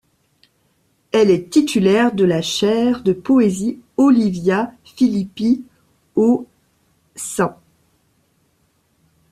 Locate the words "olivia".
3.97-4.73